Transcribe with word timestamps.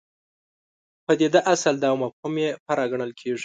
پدیده 1.05 1.39
اصل 1.53 1.73
ده 1.81 1.87
او 1.91 1.97
مفهوم 2.03 2.33
یې 2.43 2.49
فرع 2.65 2.85
ګڼل 2.91 3.11
کېږي. 3.19 3.39